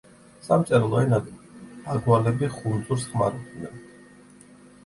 [0.45, 1.27] სამწერლო ენად
[1.85, 3.81] ბაგვალები ხუნძურს ხმარობენ.